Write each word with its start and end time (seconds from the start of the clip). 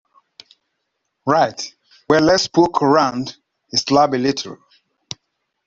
Right, 1.27 1.75
well 2.09 2.23
let's 2.23 2.47
poke 2.47 2.81
around 2.81 3.37
his 3.71 3.91
lab 3.91 4.15
a 4.15 4.17
little. 4.17 4.57